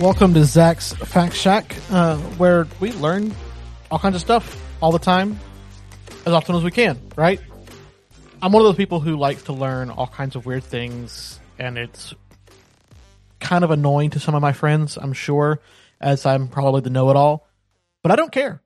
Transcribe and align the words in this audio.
Welcome 0.00 0.32
to 0.32 0.46
Zach's 0.46 0.94
Fact 0.94 1.34
Shack, 1.34 1.76
uh, 1.90 2.16
where 2.38 2.66
we 2.80 2.90
learn 2.92 3.34
all 3.90 3.98
kinds 3.98 4.14
of 4.14 4.22
stuff 4.22 4.58
all 4.80 4.92
the 4.92 4.98
time, 4.98 5.38
as 6.24 6.32
often 6.32 6.56
as 6.56 6.64
we 6.64 6.70
can, 6.70 6.98
right? 7.16 7.38
I'm 8.40 8.50
one 8.50 8.62
of 8.62 8.66
those 8.66 8.76
people 8.76 9.00
who 9.00 9.18
likes 9.18 9.42
to 9.42 9.52
learn 9.52 9.90
all 9.90 10.06
kinds 10.06 10.36
of 10.36 10.46
weird 10.46 10.64
things, 10.64 11.38
and 11.58 11.76
it's 11.76 12.14
kind 13.40 13.62
of 13.62 13.70
annoying 13.72 14.08
to 14.12 14.20
some 14.20 14.34
of 14.34 14.40
my 14.40 14.54
friends, 14.54 14.96
I'm 14.96 15.12
sure, 15.12 15.60
as 16.00 16.24
I'm 16.24 16.48
probably 16.48 16.80
the 16.80 16.88
know 16.88 17.10
it 17.10 17.16
all. 17.16 17.46
But 18.02 18.10
I 18.10 18.16
don't 18.16 18.32
care. 18.32 18.62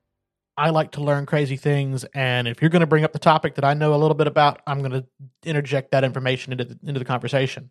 I 0.57 0.71
like 0.71 0.93
to 0.93 1.01
learn 1.01 1.27
crazy 1.27 1.57
things, 1.57 2.05
and 2.15 2.47
if 2.47 2.63
you're 2.63 2.71
going 2.71 2.79
to 2.79 2.87
bring 2.87 3.03
up 3.03 3.13
the 3.13 3.19
topic 3.19 3.57
that 3.57 3.65
I 3.65 3.75
know 3.75 3.93
a 3.93 3.99
little 3.99 4.15
bit 4.15 4.29
about, 4.29 4.63
I'm 4.69 4.83
going 4.83 4.93
to 4.93 5.05
interject 5.43 5.91
that 5.91 6.05
information 6.05 6.53
into 6.53 6.65
the, 6.65 6.79
into 6.87 7.01
the 7.01 7.05
conversation. 7.05 7.71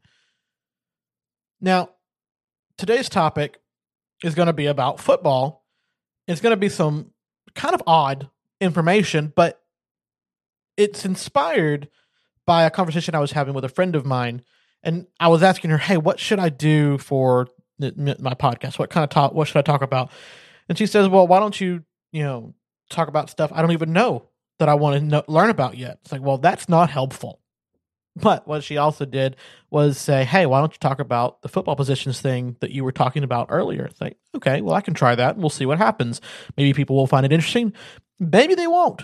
Now, 1.62 1.92
today's 2.78 3.10
topic 3.10 3.60
is 4.24 4.36
going 4.36 4.48
to 4.48 4.54
be 4.54 4.66
about 4.66 5.00
football. 5.00 5.66
It's 6.28 6.42
going 6.42 6.52
to 6.54 6.58
be 6.58 6.70
some 6.70 7.12
kind 7.56 7.76
of 7.76 7.84
odd 7.86 8.30
information, 8.62 9.34
but 9.36 9.62
it's 10.78 11.06
inspired 11.06 11.90
by 12.46 12.64
a 12.64 12.72
conversation 12.72 13.16
I 13.16 13.20
was 13.20 13.34
having 13.34 13.54
with 13.54 13.66
a 13.66 13.70
friend 13.70 13.96
of 13.96 14.06
mine. 14.06 14.42
And 14.82 15.08
I 15.20 15.28
was 15.28 15.44
asking 15.44 15.70
her, 15.72 15.78
"Hey, 15.78 15.98
what 15.98 16.20
should 16.20 16.40
I 16.40 16.50
do 16.50 16.98
for 16.98 17.48
my 17.80 18.34
podcast? 18.34 18.80
What 18.80 18.90
kind 18.90 19.04
of 19.04 19.10
talk? 19.10 19.34
What 19.34 19.48
should 19.48 19.58
I 19.58 19.62
talk 19.62 19.82
about?" 19.82 20.12
And 20.68 20.78
she 20.78 20.86
says, 20.86 21.08
"Well, 21.08 21.28
why 21.28 21.40
don't 21.40 21.60
you, 21.60 21.84
you 22.12 22.24
know, 22.24 22.54
talk 22.90 23.08
about 23.08 23.30
stuff 23.30 23.52
I 23.54 23.62
don't 23.62 23.72
even 23.72 23.94
know 23.94 24.28
that 24.60 24.70
I 24.70 24.74
want 24.74 25.00
to 25.00 25.06
know, 25.06 25.24
learn 25.28 25.50
about 25.50 25.78
yet?" 25.78 26.00
It's 26.02 26.12
like, 26.12 26.22
well, 26.22 26.38
that's 26.38 26.68
not 26.68 26.90
helpful. 26.90 27.40
But 28.16 28.48
what 28.48 28.64
she 28.64 28.78
also 28.78 29.06
did 29.06 29.36
was 29.72 29.98
say, 29.98 30.24
"Hey, 30.24 30.46
why 30.46 30.60
don't 30.60 30.72
you 30.72 30.78
talk 30.80 31.00
about 31.00 31.42
the 31.42 31.50
football 31.50 31.76
positions 31.76 32.22
thing 32.22 32.58
that 32.60 32.72
you 32.72 32.84
were 32.84 32.92
talking 32.92 33.24
about 33.24 33.48
earlier?" 33.50 33.86
It's 33.86 34.00
like, 34.00 34.18
okay, 34.36 34.62
well, 34.62 34.76
I 34.76 34.82
can 34.82 34.94
try 34.94 35.16
that, 35.16 35.38
we'll 35.38 35.50
see 35.50 35.66
what 35.66 35.80
happens. 35.80 36.22
Maybe 36.56 36.74
people 36.74 36.96
will 36.96 37.08
find 37.08 37.26
it 37.26 37.34
interesting. 37.34 37.74
Maybe 38.20 38.56
they 38.56 38.68
won't. 38.68 39.04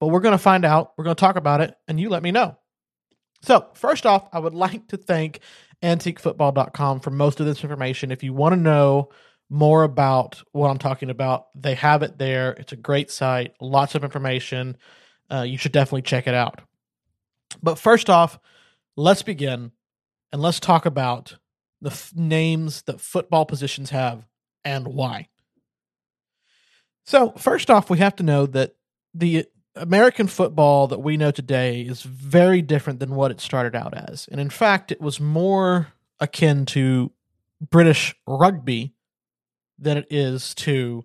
But 0.00 0.08
we're 0.08 0.20
going 0.20 0.32
to 0.32 0.38
find 0.38 0.64
out. 0.64 0.92
We're 0.96 1.04
going 1.04 1.16
to 1.16 1.20
talk 1.20 1.36
about 1.36 1.60
it, 1.60 1.74
and 1.86 1.98
you 1.98 2.08
let 2.08 2.22
me 2.22 2.30
know. 2.30 2.56
So, 3.42 3.68
first 3.74 4.06
off, 4.06 4.28
I 4.32 4.38
would 4.38 4.54
like 4.54 4.88
to 4.88 4.96
thank 4.96 5.40
antiquefootball.com 5.82 7.00
for 7.00 7.10
most 7.10 7.40
of 7.40 7.46
this 7.46 7.62
information. 7.62 8.10
If 8.10 8.22
you 8.22 8.32
want 8.32 8.54
to 8.54 8.60
know 8.60 9.10
more 9.50 9.82
about 9.82 10.42
what 10.52 10.68
I'm 10.68 10.78
talking 10.78 11.10
about, 11.10 11.46
they 11.54 11.74
have 11.74 12.02
it 12.02 12.18
there. 12.18 12.52
It's 12.52 12.72
a 12.72 12.76
great 12.76 13.10
site, 13.10 13.54
lots 13.60 13.94
of 13.94 14.04
information. 14.04 14.76
Uh, 15.30 15.42
you 15.42 15.58
should 15.58 15.72
definitely 15.72 16.02
check 16.02 16.26
it 16.26 16.34
out. 16.34 16.60
But 17.62 17.78
first 17.78 18.10
off, 18.10 18.38
let's 18.98 19.22
begin 19.22 19.70
and 20.32 20.42
let's 20.42 20.58
talk 20.58 20.84
about 20.84 21.36
the 21.80 21.90
f- 21.90 22.12
names 22.16 22.82
that 22.82 23.00
football 23.00 23.46
positions 23.46 23.90
have 23.90 24.26
and 24.64 24.88
why. 24.88 25.28
So, 27.06 27.30
first 27.38 27.70
off, 27.70 27.88
we 27.88 27.98
have 27.98 28.16
to 28.16 28.24
know 28.24 28.46
that 28.46 28.74
the 29.14 29.46
American 29.76 30.26
football 30.26 30.88
that 30.88 30.98
we 30.98 31.16
know 31.16 31.30
today 31.30 31.82
is 31.82 32.02
very 32.02 32.60
different 32.60 32.98
than 32.98 33.14
what 33.14 33.30
it 33.30 33.40
started 33.40 33.76
out 33.76 33.94
as. 33.94 34.28
And 34.30 34.40
in 34.40 34.50
fact, 34.50 34.90
it 34.90 35.00
was 35.00 35.20
more 35.20 35.92
akin 36.18 36.66
to 36.66 37.12
British 37.60 38.16
rugby 38.26 38.94
than 39.78 39.96
it 39.96 40.08
is 40.10 40.54
to 40.56 41.04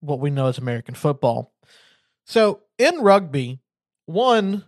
what 0.00 0.18
we 0.18 0.30
know 0.30 0.46
as 0.46 0.58
American 0.58 0.96
football. 0.96 1.54
So, 2.24 2.62
in 2.76 3.00
rugby, 3.00 3.60
one, 4.06 4.64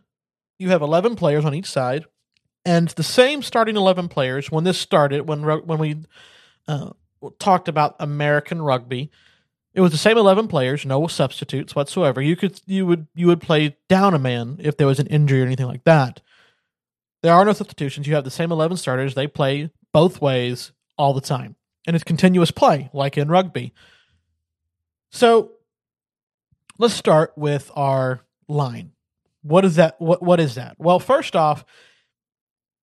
you 0.59 0.71
have 0.71 0.83
11 0.83 1.17
players 1.17 1.45
on 1.45 1.55
each 1.55 1.71
side, 1.71 2.05
and 2.65 2.89
the 2.89 3.03
same 3.03 3.43
starting 3.43 3.77
11 3.77 4.09
players 4.09 4.51
when 4.51 4.65
this 4.65 4.79
started, 4.79 5.29
when, 5.29 5.43
when 5.43 5.79
we 5.79 5.97
uh, 6.67 6.91
talked 7.39 7.69
about 7.69 7.97
American 8.01 8.61
rugby, 8.61 9.11
it 9.79 9.81
was 9.81 9.93
the 9.93 9.99
same 9.99 10.19
eleven 10.19 10.49
players, 10.49 10.85
no 10.85 11.07
substitutes 11.07 11.77
whatsoever. 11.77 12.21
You 12.21 12.35
could 12.35 12.61
you 12.67 12.85
would 12.87 13.07
you 13.15 13.29
would 13.29 13.41
play 13.41 13.77
down 13.89 14.13
a 14.13 14.19
man 14.19 14.57
if 14.59 14.77
there 14.77 14.89
was 14.89 14.99
an 14.99 15.07
injury 15.07 15.41
or 15.41 15.47
anything 15.47 15.69
like 15.69 15.85
that. 15.85 16.21
There 17.23 17.33
are 17.33 17.45
no 17.45 17.53
substitutions. 17.53 18.07
You 18.09 18.17
have 18.17 18.25
the 18.25 18.31
same 18.31 18.51
eleven 18.51 18.77
starters. 18.77 19.15
They 19.15 19.29
play 19.29 19.71
both 19.93 20.21
ways 20.21 20.73
all 20.97 21.15
the 21.15 21.21
time, 21.21 21.55
and 21.87 21.95
it's 21.95 22.03
continuous 22.03 22.51
play 22.51 22.91
like 22.93 23.17
in 23.17 23.29
rugby. 23.29 23.73
So 25.11 25.53
let's 26.79 26.95
start 26.95 27.35
with 27.37 27.71
our 27.77 28.23
line. 28.49 28.91
What 29.49 29.65
is 29.65 29.77
that? 29.77 29.99
What 29.99 30.23
what 30.23 30.41
is 30.41 30.57
that? 30.57 30.77
Well, 30.79 31.01
first 31.01 31.35
off, 31.35 31.65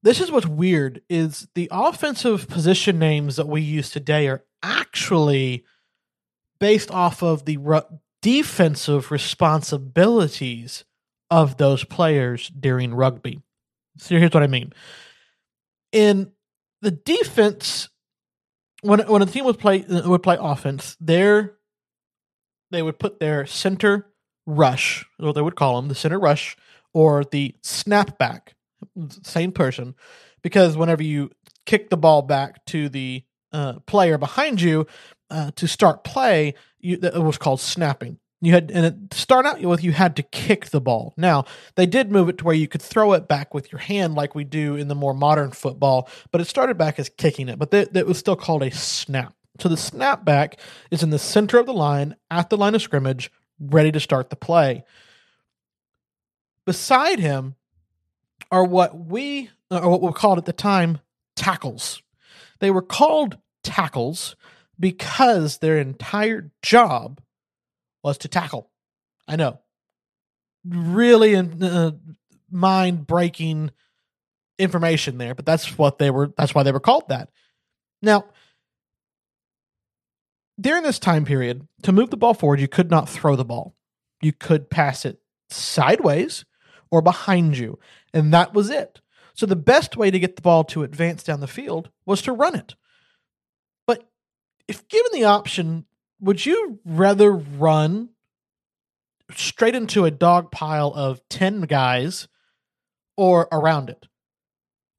this 0.02 0.20
is 0.20 0.32
what's 0.32 0.48
weird 0.48 1.02
is 1.10 1.48
the 1.54 1.70
offensive 1.72 2.48
position 2.48 2.98
names 2.98 3.36
that 3.36 3.48
we 3.48 3.62
use 3.62 3.92
today 3.92 4.28
are 4.28 4.44
actually 4.64 5.64
based 6.60 6.90
off 6.90 7.22
of 7.22 7.46
the 7.46 7.60
defensive 8.22 9.12
responsibilities 9.12 10.86
of 11.30 11.58
those 11.58 11.84
players 11.84 12.50
during 12.50 12.94
rugby. 12.94 13.42
So 13.98 14.18
here's 14.18 14.34
what 14.34 14.44
I 14.44 14.48
mean. 14.48 14.74
In 15.92 16.32
the 16.82 16.92
defense, 16.92 17.90
when 18.82 19.02
when 19.02 19.22
a 19.22 19.28
team 19.28 19.46
would 19.46 19.60
play 19.60 19.86
would 19.88 20.24
play 20.24 20.38
offense, 20.40 20.98
there 21.00 21.58
they 22.72 22.82
would 22.82 22.98
put 22.98 23.20
their 23.20 23.46
center 23.46 24.08
rush, 24.46 25.06
what 25.18 25.34
they 25.34 25.42
would 25.42 25.56
call 25.56 25.76
them, 25.76 25.88
the 25.88 25.96
center 25.96 26.20
rush 26.20 26.56
or 26.94 27.24
the 27.26 27.56
snapback, 27.62 28.50
same 29.24 29.52
person, 29.52 29.96
because 30.42 30.78
whenever 30.78 31.04
you 31.04 31.32
kick 31.66 31.90
the 31.90 31.98
ball 31.98 32.22
back 32.22 32.64
to 32.66 32.90
the 32.90 33.24
uh, 33.52 33.80
player 33.86 34.18
behind 34.18 34.62
you, 34.62 34.86
uh, 35.30 35.52
to 35.56 35.68
start 35.68 36.04
play, 36.04 36.54
you, 36.80 37.00
it 37.02 37.22
was 37.22 37.38
called 37.38 37.60
snapping. 37.60 38.20
You 38.42 38.52
had 38.52 38.70
and 38.70 39.10
to 39.10 39.18
start 39.18 39.46
out 39.46 39.60
with, 39.62 39.84
you 39.84 39.92
had 39.92 40.16
to 40.18 40.24
kick 40.24 40.70
the 40.70 40.82
ball. 40.82 41.14
Now 41.18 41.46
they 41.76 41.88
did 41.88 42.12
move 42.12 42.30
it 42.30 42.38
to 42.38 42.44
where 42.44 42.54
you 42.54 42.68
could 42.68 42.82
throw 42.82 43.14
it 43.14 43.28
back 43.28 43.54
with 43.54 43.72
your 43.72 43.80
hand, 43.80 44.14
like 44.14 44.36
we 44.36 44.44
do 44.44 44.76
in 44.76 44.88
the 44.88 44.94
more 44.94 45.16
modern 45.16 45.52
football. 45.52 46.08
But 46.32 46.42
it 46.42 46.46
started 46.46 46.78
back 46.78 47.00
as 47.00 47.10
kicking 47.10 47.50
it, 47.50 47.58
but 47.58 47.74
it 47.74 48.06
was 48.06 48.20
still 48.20 48.36
called 48.36 48.62
a 48.62 48.70
snap. 48.70 49.34
So 49.60 49.70
the 49.70 49.76
snapback 49.76 50.56
is 50.92 51.02
in 51.02 51.10
the 51.10 51.18
center 51.18 51.58
of 51.58 51.66
the 51.66 51.74
line, 51.74 52.18
at 52.30 52.50
the 52.50 52.58
line 52.58 52.76
of 52.76 52.82
scrimmage, 52.82 53.32
ready 53.60 53.92
to 53.92 54.00
start 54.00 54.30
the 54.30 54.36
play. 54.36 54.84
Beside 56.66 57.20
him 57.20 57.56
are 58.52 58.64
what 58.64 58.98
we, 58.98 59.50
or 59.70 59.90
what 59.90 60.02
we 60.02 60.12
called 60.12 60.38
at 60.38 60.46
the 60.46 60.54
time, 60.54 61.00
tackles. 61.36 62.02
They 62.60 62.72
were 62.72 62.82
called 62.82 63.38
tackles 63.64 64.36
because 64.80 65.60
their 65.60 65.78
entire 65.78 66.52
job 66.62 67.22
was 68.04 68.18
to 68.20 68.28
tackle. 68.28 68.70
I 69.28 69.36
know. 69.36 69.60
Really 70.64 71.36
uh, 71.36 71.92
mind 72.50 73.06
breaking 73.08 73.72
information 74.58 75.18
there, 75.18 75.36
but 75.36 75.46
that's 75.46 75.78
what 75.78 76.00
they 76.00 76.10
were, 76.10 76.34
that's 76.38 76.56
why 76.56 76.64
they 76.64 76.72
were 76.72 76.80
called 76.80 77.10
that. 77.10 77.30
Now, 78.02 78.26
during 80.60 80.84
this 80.84 81.00
time 81.00 81.26
period, 81.26 81.68
to 81.84 81.92
move 81.92 82.10
the 82.12 82.18
ball 82.18 82.34
forward, 82.34 82.60
you 82.60 82.68
could 82.68 82.92
not 82.92 83.10
throw 83.10 83.36
the 83.36 83.46
ball. 83.46 83.76
You 84.22 84.34
could 84.34 84.70
pass 84.70 85.06
it 85.06 85.20
sideways 85.50 86.46
or 86.92 87.02
behind 87.02 87.58
you, 87.58 87.80
and 88.14 88.34
that 88.34 88.54
was 88.54 88.70
it. 88.70 89.02
So 89.34 89.46
the 89.46 89.56
best 89.56 89.98
way 89.98 90.12
to 90.12 90.20
get 90.20 90.36
the 90.38 90.42
ball 90.42 90.64
to 90.66 90.84
advance 90.84 91.24
down 91.24 91.42
the 91.42 91.48
field 91.48 91.90
was 92.06 92.22
to 92.24 92.32
run 92.34 92.56
it 92.56 92.76
But 93.88 94.08
if 94.68 94.88
given 94.88 95.12
the 95.14 95.26
option, 95.26 95.86
would 96.20 96.46
you 96.46 96.80
rather 96.86 97.32
run 97.34 98.10
straight 99.36 99.76
into 99.76 100.06
a 100.06 100.12
dog 100.12 100.52
pile 100.52 100.94
of 100.96 101.22
10 101.30 101.64
guys 101.64 102.28
or 103.18 103.48
around 103.52 103.90
it? 103.90 104.08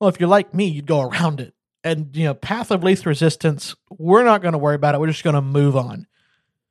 Well, 0.00 0.10
if 0.10 0.20
you're 0.20 0.28
like 0.28 0.54
me, 0.54 0.66
you'd 0.66 0.86
go 0.86 1.02
around 1.02 1.40
it. 1.40 1.54
And, 1.86 2.16
you 2.16 2.24
know, 2.24 2.34
path 2.34 2.72
of 2.72 2.82
least 2.82 3.06
resistance, 3.06 3.76
we're 3.96 4.24
not 4.24 4.42
going 4.42 4.52
to 4.52 4.58
worry 4.58 4.74
about 4.74 4.96
it. 4.96 5.00
We're 5.00 5.06
just 5.06 5.22
going 5.22 5.34
to 5.34 5.40
move 5.40 5.76
on. 5.76 6.08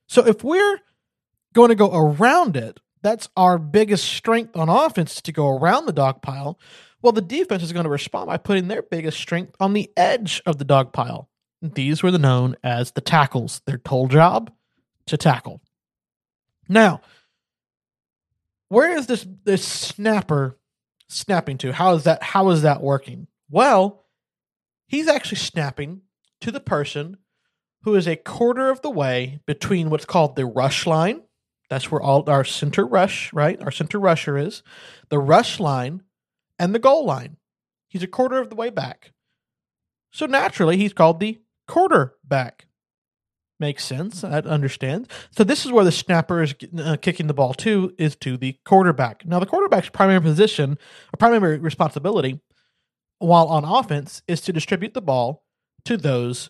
So 0.07 0.27
if 0.27 0.43
we're 0.43 0.79
going 1.53 1.69
to 1.69 1.75
go 1.75 1.89
around 1.89 2.57
it, 2.57 2.81
that's 3.01 3.29
our 3.37 3.57
biggest 3.57 4.03
strength 4.03 4.57
on 4.57 4.67
offense 4.67 5.21
to 5.21 5.31
go 5.31 5.47
around 5.47 5.85
the 5.85 5.93
dog 5.93 6.21
pile. 6.21 6.59
Well, 7.01 7.13
the 7.13 7.21
defense 7.21 7.63
is 7.63 7.71
going 7.71 7.85
to 7.85 7.89
respond 7.89 8.27
by 8.27 8.35
putting 8.35 8.67
their 8.67 8.81
biggest 8.81 9.17
strength 9.17 9.55
on 9.59 9.71
the 9.71 9.89
edge 9.95 10.41
of 10.45 10.57
the 10.57 10.65
dog 10.65 10.91
pile. 10.91 11.29
These 11.61 12.03
were 12.03 12.11
the 12.11 12.19
known 12.19 12.57
as 12.61 12.91
the 12.91 13.01
tackles. 13.01 13.61
Their 13.65 13.77
toll 13.77 14.09
job 14.09 14.51
to 15.05 15.15
tackle. 15.15 15.61
Now, 16.67 16.99
where 18.67 18.97
is 18.97 19.07
this 19.07 19.25
this 19.45 19.63
snapper 19.63 20.57
snapping 21.07 21.57
to? 21.59 21.71
How 21.71 21.93
is 21.93 22.03
that 22.03 22.21
how 22.21 22.49
is 22.49 22.63
that 22.63 22.81
working? 22.81 23.27
Well, 23.49 24.04
he's 24.87 25.07
actually 25.07 25.37
snapping 25.37 26.01
to 26.41 26.51
the 26.51 26.59
person 26.59 27.17
who 27.83 27.95
is 27.95 28.07
a 28.07 28.15
quarter 28.15 28.69
of 28.69 28.81
the 28.81 28.89
way 28.89 29.39
between 29.45 29.89
what's 29.89 30.05
called 30.05 30.35
the 30.35 30.45
rush 30.45 30.87
line. 30.87 31.21
That's 31.69 31.91
where 31.91 32.01
all 32.01 32.27
our 32.29 32.43
center 32.43 32.85
rush, 32.85 33.31
right? 33.33 33.61
Our 33.61 33.71
center 33.71 33.99
rusher 33.99 34.37
is 34.37 34.63
the 35.09 35.19
rush 35.19 35.59
line 35.59 36.03
and 36.59 36.73
the 36.73 36.79
goal 36.79 37.05
line. 37.05 37.37
He's 37.87 38.03
a 38.03 38.07
quarter 38.07 38.39
of 38.39 38.49
the 38.49 38.55
way 38.55 38.69
back. 38.69 39.11
So 40.11 40.25
naturally, 40.25 40.77
he's 40.77 40.93
called 40.93 41.19
the 41.19 41.39
quarterback. 41.67 42.67
Makes 43.59 43.85
sense. 43.85 44.23
I 44.23 44.39
understand. 44.39 45.09
So 45.31 45.43
this 45.43 45.65
is 45.65 45.71
where 45.71 45.85
the 45.85 45.91
snapper 45.91 46.43
is 46.43 46.55
uh, 46.77 46.97
kicking 47.01 47.27
the 47.27 47.33
ball 47.33 47.53
to 47.55 47.93
is 47.97 48.15
to 48.17 48.35
the 48.35 48.57
quarterback. 48.65 49.25
Now 49.25 49.39
the 49.39 49.45
quarterback's 49.45 49.89
primary 49.89 50.21
position, 50.21 50.77
or 51.13 51.17
primary 51.17 51.57
responsibility, 51.57 52.41
while 53.19 53.47
on 53.47 53.63
offense, 53.63 54.21
is 54.27 54.41
to 54.41 54.53
distribute 54.53 54.93
the 54.93 55.01
ball 55.01 55.43
to 55.85 55.97
those 55.97 56.49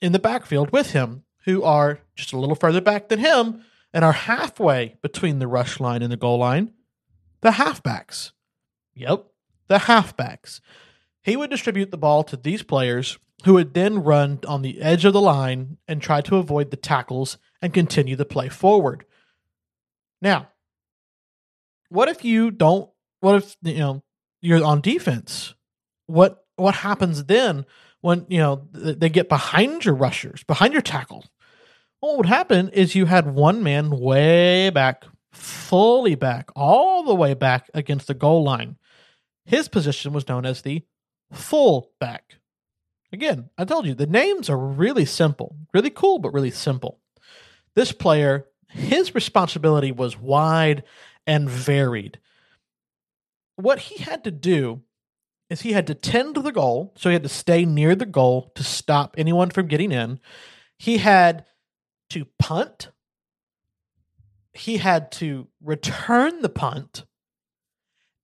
in 0.00 0.12
the 0.12 0.18
backfield 0.18 0.70
with 0.72 0.92
him 0.92 1.24
who 1.44 1.62
are 1.62 2.00
just 2.16 2.32
a 2.32 2.38
little 2.38 2.54
further 2.54 2.80
back 2.80 3.08
than 3.08 3.18
him 3.18 3.62
and 3.92 4.04
are 4.04 4.12
halfway 4.12 4.96
between 5.02 5.38
the 5.38 5.48
rush 5.48 5.80
line 5.80 6.02
and 6.02 6.12
the 6.12 6.16
goal 6.16 6.38
line. 6.38 6.72
The 7.40 7.52
halfbacks. 7.52 8.32
Yep, 8.94 9.26
the 9.68 9.78
halfbacks. 9.78 10.60
He 11.22 11.36
would 11.36 11.50
distribute 11.50 11.90
the 11.90 11.98
ball 11.98 12.24
to 12.24 12.36
these 12.36 12.62
players 12.62 13.18
who 13.44 13.54
would 13.54 13.74
then 13.74 14.02
run 14.02 14.40
on 14.46 14.62
the 14.62 14.80
edge 14.82 15.04
of 15.04 15.12
the 15.12 15.20
line 15.20 15.78
and 15.88 16.02
try 16.02 16.20
to 16.22 16.36
avoid 16.36 16.70
the 16.70 16.76
tackles 16.76 17.38
and 17.62 17.72
continue 17.72 18.16
the 18.16 18.24
play 18.24 18.48
forward. 18.48 19.04
Now, 20.20 20.48
what 21.88 22.08
if 22.08 22.24
you 22.24 22.50
don't 22.50 22.90
what 23.20 23.36
if 23.36 23.56
you 23.62 23.78
know 23.78 24.02
you're 24.40 24.64
on 24.64 24.80
defense? 24.80 25.54
What 26.10 26.44
what 26.56 26.74
happens 26.74 27.24
then 27.24 27.64
when 28.00 28.26
you 28.28 28.38
know 28.38 28.68
they 28.72 29.08
get 29.08 29.28
behind 29.28 29.84
your 29.84 29.94
rushers, 29.94 30.42
behind 30.44 30.72
your 30.72 30.82
tackle? 30.82 31.24
What 32.00 32.16
would 32.16 32.26
happen 32.26 32.70
is 32.70 32.94
you 32.94 33.06
had 33.06 33.34
one 33.34 33.62
man 33.62 33.90
way 33.90 34.70
back, 34.70 35.04
fully 35.32 36.14
back, 36.14 36.50
all 36.56 37.04
the 37.04 37.14
way 37.14 37.34
back 37.34 37.70
against 37.74 38.06
the 38.06 38.14
goal 38.14 38.42
line. 38.42 38.76
His 39.44 39.68
position 39.68 40.12
was 40.12 40.26
known 40.26 40.46
as 40.46 40.62
the 40.62 40.82
full 41.32 41.92
back. 42.00 42.36
Again, 43.12 43.50
I 43.58 43.64
told 43.64 43.86
you 43.86 43.94
the 43.94 44.06
names 44.06 44.48
are 44.48 44.58
really 44.58 45.04
simple, 45.04 45.56
really 45.74 45.90
cool, 45.90 46.18
but 46.18 46.32
really 46.32 46.50
simple. 46.50 47.00
This 47.74 47.92
player, 47.92 48.46
his 48.68 49.14
responsibility 49.14 49.92
was 49.92 50.18
wide 50.18 50.84
and 51.26 51.48
varied. 51.48 52.18
What 53.56 53.78
he 53.78 54.02
had 54.02 54.24
to 54.24 54.30
do 54.30 54.82
is 55.50 55.62
he 55.62 55.72
had 55.72 55.88
to 55.88 55.94
tend 55.94 56.36
the 56.36 56.52
goal, 56.52 56.94
so 56.96 57.10
he 57.10 57.14
had 57.14 57.24
to 57.24 57.28
stay 57.28 57.64
near 57.64 57.94
the 57.96 58.06
goal 58.06 58.52
to 58.54 58.62
stop 58.62 59.16
anyone 59.18 59.50
from 59.50 59.66
getting 59.66 59.90
in. 59.90 60.20
He 60.78 60.98
had 60.98 61.44
to 62.10 62.26
punt. 62.38 62.90
He 64.52 64.78
had 64.78 65.10
to 65.12 65.48
return 65.62 66.40
the 66.40 66.48
punt. 66.48 67.04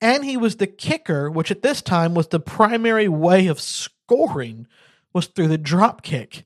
And 0.00 0.24
he 0.24 0.36
was 0.36 0.56
the 0.56 0.66
kicker, 0.66 1.30
which 1.30 1.50
at 1.50 1.62
this 1.62 1.82
time 1.82 2.14
was 2.14 2.28
the 2.28 2.40
primary 2.40 3.08
way 3.08 3.48
of 3.48 3.60
scoring 3.60 4.66
was 5.12 5.26
through 5.26 5.48
the 5.48 5.58
drop 5.58 6.02
kick. 6.02 6.44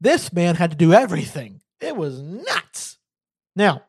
This 0.00 0.32
man 0.32 0.56
had 0.56 0.70
to 0.72 0.76
do 0.76 0.92
everything. 0.92 1.60
It 1.80 1.96
was 1.96 2.20
nuts. 2.20 2.98
Now, 3.54 3.82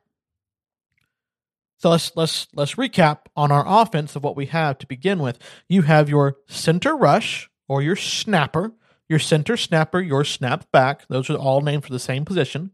so 1.83 1.89
let's 1.89 2.15
let's 2.15 2.47
let's 2.53 2.75
recap 2.75 3.25
on 3.35 3.51
our 3.51 3.65
offense 3.67 4.15
of 4.15 4.23
what 4.23 4.37
we 4.37 4.45
have 4.45 4.77
to 4.77 4.87
begin 4.87 5.19
with. 5.19 5.37
You 5.67 5.81
have 5.81 6.07
your 6.07 6.37
center 6.47 6.95
rush 6.95 7.49
or 7.67 7.81
your 7.81 7.97
snapper, 7.97 8.71
your 9.09 9.19
center 9.19 9.57
snapper, 9.57 9.99
your 9.99 10.23
snap 10.23 10.71
back. 10.71 11.05
Those 11.09 11.29
are 11.29 11.35
all 11.35 11.59
named 11.59 11.83
for 11.83 11.91
the 11.91 11.99
same 11.99 12.23
position. 12.23 12.71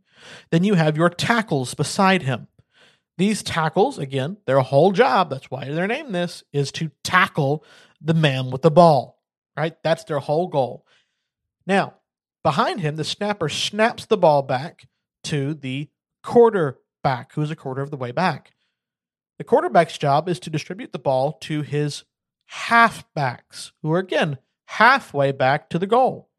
Then 0.51 0.63
you 0.63 0.75
have 0.75 0.95
your 0.95 1.09
tackles 1.09 1.73
beside 1.73 2.21
him. 2.21 2.49
These 3.17 3.41
tackles, 3.41 3.97
again, 3.97 4.37
their 4.45 4.59
whole 4.59 4.91
job, 4.91 5.31
that's 5.31 5.49
why 5.49 5.71
they're 5.71 5.87
named 5.87 6.13
this, 6.13 6.43
is 6.53 6.71
to 6.73 6.91
tackle 7.03 7.65
the 7.99 8.13
man 8.13 8.51
with 8.51 8.61
the 8.61 8.69
ball, 8.69 9.19
right? 9.57 9.75
That's 9.81 10.03
their 10.03 10.19
whole 10.19 10.49
goal. 10.49 10.85
Now, 11.65 11.95
behind 12.43 12.81
him, 12.81 12.95
the 12.95 13.03
snapper 13.03 13.49
snaps 13.49 14.05
the 14.05 14.17
ball 14.17 14.43
back 14.43 14.85
to 15.23 15.55
the 15.55 15.89
quarterback, 16.21 17.33
who's 17.33 17.49
a 17.49 17.55
quarter 17.55 17.81
of 17.81 17.89
the 17.89 17.97
way 17.97 18.11
back. 18.11 18.51
The 19.39 19.45
quarterback's 19.45 19.97
job 19.97 20.29
is 20.29 20.39
to 20.41 20.51
distribute 20.51 20.91
the 20.91 20.99
ball 20.99 21.33
to 21.41 21.63
his 21.63 22.03
halfbacks, 22.67 23.71
who 23.81 23.91
are 23.91 23.99
again 23.99 24.37
halfway 24.65 25.31
back 25.31 25.69
to 25.69 25.79
the 25.79 25.87
goal. 25.87 26.29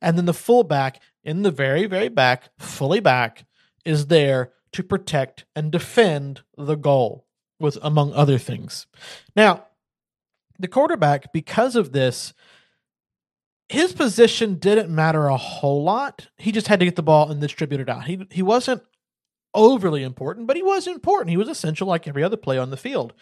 And 0.00 0.16
then 0.16 0.26
the 0.26 0.34
fullback 0.34 1.00
in 1.24 1.42
the 1.42 1.50
very, 1.50 1.86
very 1.86 2.08
back, 2.08 2.50
fully 2.58 3.00
back, 3.00 3.46
is 3.84 4.06
there 4.06 4.52
to 4.72 4.82
protect 4.82 5.44
and 5.56 5.72
defend 5.72 6.42
the 6.56 6.76
goal, 6.76 7.26
with 7.58 7.78
among 7.82 8.12
other 8.12 8.38
things. 8.38 8.86
Now, 9.34 9.66
the 10.58 10.68
quarterback, 10.68 11.32
because 11.32 11.74
of 11.74 11.92
this, 11.92 12.34
his 13.68 13.92
position 13.92 14.56
didn't 14.56 14.94
matter 14.94 15.26
a 15.26 15.36
whole 15.36 15.82
lot. 15.82 16.28
He 16.36 16.52
just 16.52 16.68
had 16.68 16.80
to 16.80 16.84
get 16.84 16.96
the 16.96 17.02
ball 17.02 17.30
and 17.30 17.40
distribute 17.40 17.80
it 17.80 17.88
out. 17.88 18.04
He 18.04 18.26
he 18.30 18.42
wasn't 18.42 18.82
overly 19.54 20.02
important, 20.02 20.46
but 20.46 20.56
he 20.56 20.62
was 20.62 20.86
important. 20.86 21.30
He 21.30 21.36
was 21.36 21.48
essential 21.48 21.86
like 21.86 22.08
every 22.08 22.22
other 22.22 22.36
play 22.36 22.58
on 22.58 22.70
the 22.70 22.76
field. 22.76 23.12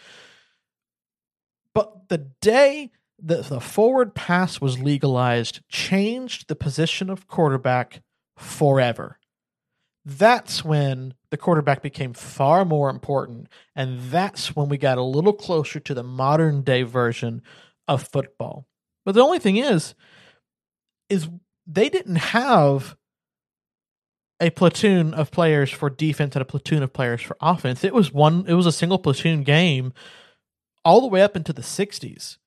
But 1.75 2.09
the 2.09 2.31
day 2.41 2.91
that 3.23 3.47
the 3.47 3.61
forward 3.61 4.15
pass 4.15 4.61
was 4.61 4.81
legalized 4.81 5.61
changed 5.69 6.49
the 6.49 6.57
position 6.57 7.11
of 7.11 7.29
quarterback 7.29 8.03
forever 8.37 9.21
that's 10.05 10.65
when 10.65 11.15
the 11.31 11.37
quarterback 11.37 11.83
became 11.83 12.15
far 12.15 12.65
more 12.65 12.91
important. 12.91 13.49
And 13.77 14.01
that's 14.11 14.57
when 14.57 14.69
we 14.69 14.79
got 14.79 14.99
a 14.99 15.03
little 15.03 15.33
closer 15.33 15.79
to 15.81 15.95
the 15.95 16.03
modern 16.03 16.63
day 16.63 16.83
version 16.83 17.43
of 17.87 18.09
football. 18.09 18.67
But 19.05 19.15
the 19.15 19.23
only 19.23 19.39
thing 19.39 19.57
is, 19.57 19.95
is 21.09 21.29
they 21.67 21.89
didn't 21.89 22.17
have 22.17 22.97
a 24.41 24.51
platoon 24.51 25.13
of 25.15 25.31
players 25.31 25.71
for 25.71 25.91
defense 25.91 26.35
and 26.35 26.43
a 26.43 26.47
platoon 26.47 26.83
of 26.83 26.93
players 26.93 27.21
for 27.21 27.37
offense. 27.41 27.85
It 27.85 27.95
was 27.95 28.13
one 28.13 28.45
it 28.49 28.55
was 28.55 28.67
a 28.67 28.73
single 28.73 28.99
platoon 28.99 29.43
game 29.43 29.93
all 30.85 31.01
the 31.01 31.07
way 31.07 31.23
up 31.23 31.37
into 31.37 31.53
the 31.53 31.63
60s. 31.63 32.39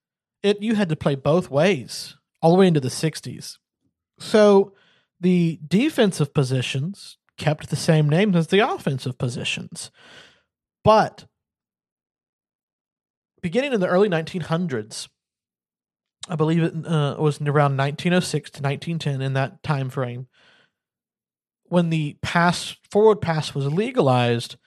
It 0.41 0.61
you 0.61 0.75
had 0.75 0.89
to 0.89 0.95
play 0.95 1.15
both 1.15 1.49
ways 1.49 2.15
all 2.41 2.51
the 2.51 2.57
way 2.57 2.67
into 2.67 2.79
the 2.79 2.89
60s. 2.89 3.57
So 4.19 4.73
the 5.19 5.59
defensive 5.65 6.33
positions 6.33 7.17
kept 7.37 7.69
the 7.69 7.75
same 7.75 8.09
names 8.09 8.35
as 8.35 8.47
the 8.47 8.59
offensive 8.59 9.17
positions. 9.17 9.91
But 10.83 11.25
beginning 13.41 13.73
in 13.73 13.79
the 13.79 13.87
early 13.87 14.09
1900s, 14.09 15.07
I 16.27 16.35
believe 16.35 16.63
it 16.63 16.73
uh, 16.85 17.15
was 17.19 17.39
around 17.41 17.77
1906 17.77 18.51
to 18.51 18.61
1910 18.61 19.21
in 19.21 19.33
that 19.33 19.63
time 19.63 19.89
frame, 19.89 20.27
when 21.73 21.89
the 21.89 22.15
pass 22.21 22.75
forward 22.91 23.15
pass 23.15 23.55
was 23.55 23.65
legalized, 23.65 24.57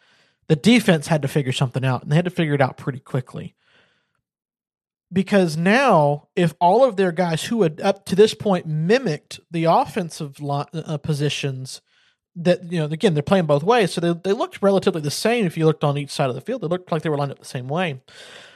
the 0.49 0.57
defense 0.57 1.07
had 1.07 1.23
to 1.23 1.29
figure 1.29 1.53
something 1.53 1.85
out, 1.85 2.03
and 2.03 2.11
they 2.11 2.17
had 2.17 2.25
to 2.25 2.33
figure 2.33 2.55
it 2.55 2.61
out 2.61 2.77
pretty 2.77 2.99
quickly. 2.99 3.55
Because 5.13 5.57
now, 5.57 6.27
if 6.35 6.53
all 6.61 6.83
of 6.83 6.97
their 6.97 7.13
guys 7.13 7.45
who 7.45 7.63
had 7.63 7.81
up 7.81 8.07
to 8.07 8.17
this 8.17 8.35
point 8.35 8.67
mimicked 8.67 9.39
the 9.53 9.67
offensive 9.67 10.41
uh, 10.43 10.99
positions 10.99 11.81
that 12.35 12.73
you 12.73 12.81
know 12.81 12.87
again 12.87 13.15
they're 13.15 13.23
playing 13.23 13.47
both 13.47 13.63
ways 13.63 13.93
so 13.95 14.01
they, 14.01 14.13
they 14.13 14.33
looked 14.33 14.61
relatively 14.61 15.01
the 15.01 15.11
same 15.11 15.47
if 15.47 15.57
you 15.57 15.65
looked 15.65 15.85
on 15.85 15.97
each 15.97 16.11
side 16.11 16.29
of 16.29 16.35
the 16.35 16.41
field. 16.41 16.61
They 16.61 16.67
looked 16.67 16.91
like 16.91 17.03
they 17.03 17.09
were 17.09 17.17
lined 17.17 17.31
up 17.31 17.39
the 17.39 17.45
same 17.45 17.69
way. 17.69 18.03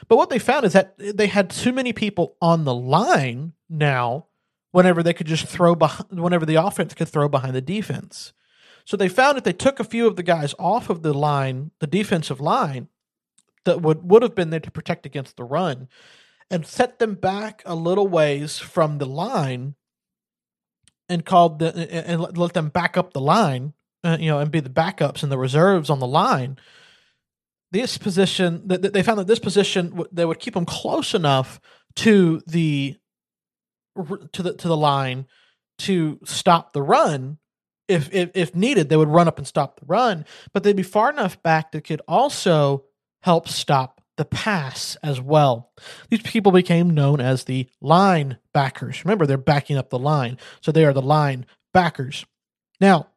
But 0.09 0.17
what 0.17 0.29
they 0.29 0.39
found 0.39 0.65
is 0.65 0.73
that 0.73 0.95
they 0.97 1.27
had 1.27 1.51
too 1.51 1.71
many 1.71 1.93
people 1.93 2.35
on 2.41 2.65
the 2.65 2.75
line 2.75 3.53
now 3.69 4.25
whenever 4.71 5.01
they 5.01 5.13
could 5.13 5.27
just 5.27 5.47
throw 5.47 5.73
behind 5.73 6.19
whenever 6.19 6.45
the 6.45 6.55
offense 6.55 6.93
could 6.93 7.07
throw 7.07 7.29
behind 7.29 7.55
the 7.55 7.61
defense 7.61 8.33
so 8.85 8.97
they 8.97 9.09
found 9.09 9.37
that 9.37 9.43
they 9.43 9.53
took 9.53 9.79
a 9.79 9.85
few 9.85 10.07
of 10.07 10.15
the 10.15 10.23
guys 10.23 10.53
off 10.59 10.89
of 10.89 11.01
the 11.01 11.13
line 11.13 11.71
the 11.79 11.87
defensive 11.87 12.39
line 12.39 12.87
that 13.65 13.81
would 13.81 14.09
would 14.09 14.21
have 14.21 14.35
been 14.35 14.49
there 14.49 14.59
to 14.59 14.71
protect 14.71 15.05
against 15.05 15.37
the 15.37 15.43
run 15.43 15.87
and 16.51 16.65
set 16.65 16.99
them 16.99 17.15
back 17.15 17.63
a 17.65 17.73
little 17.73 18.07
ways 18.07 18.59
from 18.59 18.97
the 18.97 19.05
line 19.05 19.75
and 21.11 21.25
called 21.25 21.59
the 21.59 22.07
and 22.07 22.21
let 22.21 22.53
them 22.53 22.69
back 22.69 22.97
up 22.97 23.13
the 23.13 23.21
line, 23.21 23.73
uh, 24.03 24.17
you 24.19 24.29
know, 24.29 24.39
and 24.39 24.49
be 24.49 24.61
the 24.61 24.69
backups 24.69 25.23
and 25.23 25.31
the 25.31 25.37
reserves 25.37 25.89
on 25.89 25.99
the 25.99 26.07
line. 26.07 26.57
This 27.71 27.97
position, 27.97 28.67
that 28.67 28.93
they 28.93 29.03
found 29.03 29.19
that 29.19 29.27
this 29.27 29.39
position 29.39 30.03
they 30.11 30.25
would 30.25 30.39
keep 30.39 30.53
them 30.53 30.65
close 30.65 31.13
enough 31.13 31.59
to 31.97 32.41
the 32.47 32.97
to 34.33 34.43
the 34.43 34.53
to 34.53 34.67
the 34.67 34.77
line 34.77 35.25
to 35.79 36.19
stop 36.25 36.73
the 36.73 36.81
run. 36.81 37.37
If, 37.91 38.13
if 38.13 38.31
if 38.33 38.55
needed, 38.55 38.89
they 38.89 38.97
would 38.97 39.09
run 39.09 39.27
up 39.27 39.37
and 39.37 39.47
stop 39.47 39.79
the 39.79 39.85
run, 39.85 40.25
but 40.53 40.63
they'd 40.63 40.75
be 40.75 40.83
far 40.83 41.09
enough 41.09 41.41
back 41.43 41.71
that 41.71 41.83
could 41.83 42.01
also 42.07 42.85
help 43.21 43.47
stop 43.47 44.01
the 44.17 44.25
pass 44.25 44.97
as 45.03 45.19
well. 45.19 45.71
These 46.09 46.21
people 46.21 46.51
became 46.51 46.91
known 46.91 47.19
as 47.19 47.43
the 47.43 47.67
line 47.81 48.37
backers. 48.53 49.03
Remember, 49.03 49.25
they're 49.25 49.37
backing 49.37 49.77
up 49.77 49.89
the 49.89 49.99
line, 49.99 50.37
so 50.61 50.71
they 50.71 50.85
are 50.85 50.93
the 50.93 51.01
line 51.01 51.45
backers. 51.73 52.25
Now, 52.79 53.07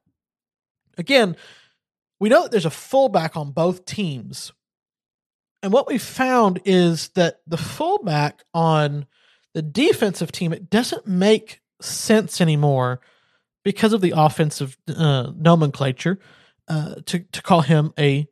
again, 0.97 1.37
we 2.21 2.29
know 2.29 2.43
that 2.43 2.51
there's 2.51 2.67
a 2.67 2.71
fullback 2.71 3.37
on 3.37 3.53
both 3.53 3.85
teams. 3.85 4.53
And 5.63 5.73
what 5.73 5.87
we 5.87 5.99
found 5.99 6.61
is 6.65 7.09
that 7.11 7.41
the 7.47 7.57
fullback 7.57 8.45
on 8.53 9.07
the 9.55 9.63
defensive 9.63 10.33
team, 10.33 10.53
it 10.53 10.71
doesn't 10.71 11.07
make 11.07 11.61
sense 11.81 12.41
anymore 12.41 13.01
because 13.65 13.93
of 13.93 14.01
the 14.01 14.13
offensive 14.17 14.77
uh, 14.89 15.33
nomenclature, 15.37 16.19
uh, 16.69 16.97
to 17.07 17.21
to 17.21 17.43
call 17.43 17.63
him 17.63 17.93
a 17.99 18.27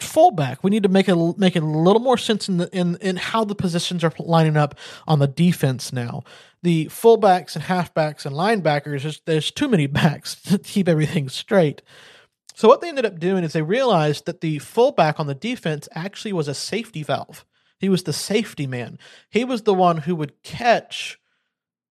fullback. 0.00 0.62
We 0.64 0.70
need 0.70 0.82
to 0.84 0.88
make 0.88 1.08
it 1.08 1.38
make 1.38 1.56
it 1.56 1.62
a 1.62 1.66
little 1.66 2.02
more 2.02 2.18
sense 2.18 2.48
in 2.48 2.58
the, 2.58 2.68
in 2.76 2.96
in 2.96 3.16
how 3.16 3.44
the 3.44 3.54
positions 3.54 4.04
are 4.04 4.12
lining 4.18 4.56
up 4.56 4.74
on 5.06 5.18
the 5.18 5.26
defense 5.26 5.92
now. 5.92 6.22
The 6.62 6.86
fullbacks 6.86 7.54
and 7.54 7.64
halfbacks 7.64 8.24
and 8.24 8.34
linebackers, 8.34 9.02
there's, 9.02 9.20
there's 9.26 9.50
too 9.50 9.68
many 9.68 9.86
backs 10.02 10.40
to 10.42 10.58
keep 10.58 10.88
everything 10.88 11.28
straight. 11.28 11.82
So 12.54 12.68
what 12.68 12.80
they 12.80 12.88
ended 12.88 13.04
up 13.04 13.18
doing 13.18 13.42
is 13.42 13.52
they 13.52 13.62
realized 13.62 14.26
that 14.26 14.40
the 14.40 14.60
fullback 14.60 15.18
on 15.18 15.26
the 15.26 15.34
defense 15.34 15.88
actually 15.92 16.32
was 16.32 16.46
a 16.46 16.54
safety 16.54 17.02
valve. 17.02 17.44
He 17.78 17.88
was 17.88 18.04
the 18.04 18.12
safety 18.12 18.66
man. 18.66 18.98
He 19.28 19.44
was 19.44 19.62
the 19.62 19.74
one 19.74 19.98
who 19.98 20.14
would 20.14 20.40
catch 20.42 21.18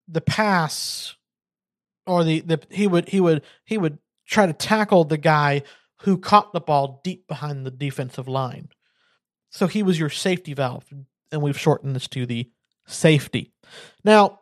the 0.07 0.21
pass 0.21 1.15
or 2.05 2.23
the, 2.23 2.41
the 2.41 2.61
he 2.69 2.87
would 2.87 3.09
he 3.09 3.19
would 3.19 3.43
he 3.65 3.77
would 3.77 3.99
try 4.25 4.45
to 4.45 4.53
tackle 4.53 5.05
the 5.05 5.17
guy 5.17 5.63
who 6.01 6.17
caught 6.17 6.53
the 6.53 6.59
ball 6.59 7.01
deep 7.03 7.27
behind 7.27 7.65
the 7.65 7.71
defensive 7.71 8.27
line. 8.27 8.69
So 9.49 9.67
he 9.67 9.83
was 9.83 9.99
your 9.99 10.09
safety 10.09 10.53
valve, 10.53 10.85
and 11.31 11.41
we've 11.41 11.59
shortened 11.59 11.95
this 11.95 12.07
to 12.09 12.25
the 12.25 12.49
safety. 12.85 13.53
Now, 14.03 14.39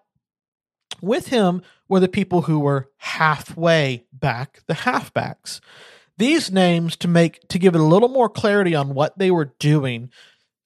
with 1.01 1.27
him 1.27 1.61
were 1.87 1.99
the 1.99 2.07
people 2.07 2.43
who 2.43 2.59
were 2.59 2.89
halfway 2.97 4.05
back, 4.13 4.61
the 4.67 4.73
halfbacks. 4.73 5.59
These 6.17 6.51
names 6.51 6.95
to 6.97 7.07
make 7.07 7.47
to 7.49 7.59
give 7.59 7.75
it 7.75 7.81
a 7.81 7.85
little 7.85 8.09
more 8.09 8.29
clarity 8.29 8.75
on 8.75 8.93
what 8.93 9.17
they 9.17 9.31
were 9.31 9.53
doing 9.59 10.11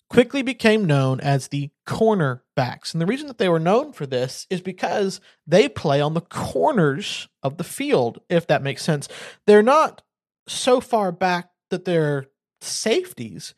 quickly 0.10 0.42
became 0.42 0.86
known 0.86 1.20
as 1.20 1.48
the 1.48 1.72
cornerbacks. 1.88 2.94
And 2.94 3.02
the 3.02 3.06
reason 3.06 3.28
that 3.28 3.38
they 3.38 3.50
were 3.50 3.60
known 3.60 3.92
for 3.92 4.06
this 4.06 4.46
is 4.50 4.62
because 4.62 5.20
they 5.48 5.68
play 5.68 6.00
on 6.02 6.14
the 6.14 6.22
corners 6.22 7.28
of 7.42 7.58
the 7.58 7.64
field, 7.64 8.22
if 8.30 8.48
that 8.48 8.64
makes 8.64 8.84
sense. 8.84 9.08
They're 9.48 9.64
not 9.64 10.02
so 10.48 10.80
far 10.80 11.12
back 11.12 11.50
that 11.70 11.86
they're 11.86 12.28
safeties, 12.62 13.56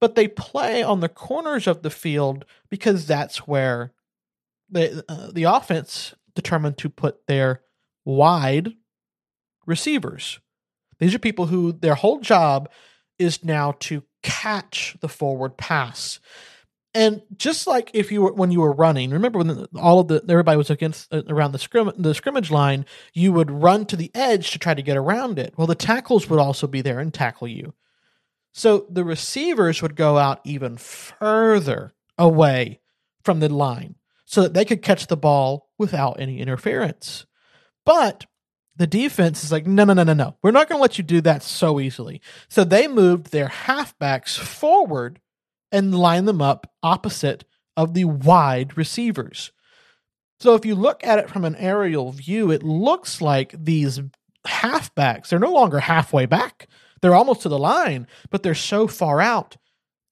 but 0.00 0.14
they 0.14 0.28
play 0.28 0.82
on 0.82 1.00
the 1.00 1.08
corners 1.08 1.66
of 1.66 1.82
the 1.82 1.90
field 1.90 2.44
because 2.70 3.06
that's 3.06 3.46
where 3.46 3.92
the 4.70 5.04
uh, 5.08 5.30
the 5.32 5.44
offense 5.44 6.14
determined 6.34 6.78
to 6.78 6.88
put 6.88 7.26
their 7.26 7.60
wide 8.04 8.74
receivers. 9.66 10.40
These 10.98 11.14
are 11.14 11.18
people 11.18 11.46
who 11.46 11.72
their 11.72 11.94
whole 11.94 12.20
job 12.20 12.70
is 13.18 13.44
now 13.44 13.72
to 13.80 14.02
catch 14.22 14.96
the 15.00 15.08
forward 15.08 15.56
pass. 15.56 16.20
And 16.92 17.22
just 17.36 17.66
like 17.66 17.90
if 17.94 18.10
you 18.10 18.22
were 18.22 18.32
when 18.32 18.50
you 18.50 18.60
were 18.60 18.72
running, 18.72 19.10
remember 19.10 19.38
when 19.38 19.66
all 19.76 20.00
of 20.00 20.08
the 20.08 20.24
everybody 20.28 20.56
was 20.56 20.70
against 20.70 21.12
uh, 21.12 21.22
around 21.28 21.52
the 21.52 21.58
scrim 21.58 21.92
the 21.96 22.14
scrimmage 22.14 22.50
line, 22.50 22.84
you 23.14 23.32
would 23.32 23.50
run 23.50 23.86
to 23.86 23.96
the 23.96 24.10
edge 24.12 24.50
to 24.50 24.58
try 24.58 24.74
to 24.74 24.82
get 24.82 24.96
around 24.96 25.38
it. 25.38 25.54
Well, 25.56 25.68
the 25.68 25.76
tackles 25.76 26.28
would 26.28 26.40
also 26.40 26.66
be 26.66 26.82
there 26.82 26.98
and 26.98 27.14
tackle 27.14 27.46
you. 27.46 27.74
So 28.52 28.86
the 28.90 29.04
receivers 29.04 29.82
would 29.82 29.94
go 29.94 30.18
out 30.18 30.40
even 30.44 30.76
further 30.76 31.92
away 32.18 32.80
from 33.24 33.38
the 33.38 33.48
line 33.48 33.94
so 34.24 34.42
that 34.42 34.54
they 34.54 34.64
could 34.64 34.82
catch 34.82 35.06
the 35.06 35.16
ball 35.16 35.68
without 35.78 36.20
any 36.20 36.40
interference. 36.40 37.26
But 37.84 38.26
the 38.80 38.86
defense 38.86 39.44
is 39.44 39.52
like, 39.52 39.66
no, 39.66 39.84
no, 39.84 39.92
no, 39.92 40.04
no, 40.04 40.14
no. 40.14 40.36
We're 40.42 40.52
not 40.52 40.66
going 40.66 40.78
to 40.78 40.82
let 40.82 40.96
you 40.96 41.04
do 41.04 41.20
that 41.20 41.42
so 41.42 41.80
easily. 41.80 42.22
So 42.48 42.64
they 42.64 42.88
moved 42.88 43.30
their 43.30 43.48
halfbacks 43.48 44.38
forward 44.38 45.20
and 45.70 45.94
lined 45.94 46.26
them 46.26 46.40
up 46.40 46.72
opposite 46.82 47.44
of 47.76 47.92
the 47.92 48.06
wide 48.06 48.78
receivers. 48.78 49.52
So 50.40 50.54
if 50.54 50.64
you 50.64 50.74
look 50.74 51.04
at 51.04 51.18
it 51.18 51.28
from 51.28 51.44
an 51.44 51.56
aerial 51.56 52.10
view, 52.10 52.50
it 52.50 52.62
looks 52.62 53.20
like 53.20 53.54
these 53.54 54.00
halfbacks, 54.46 55.28
they're 55.28 55.38
no 55.38 55.52
longer 55.52 55.80
halfway 55.80 56.24
back. 56.24 56.66
They're 57.02 57.14
almost 57.14 57.42
to 57.42 57.50
the 57.50 57.58
line, 57.58 58.06
but 58.30 58.42
they're 58.42 58.54
so 58.54 58.86
far 58.86 59.20
out. 59.20 59.58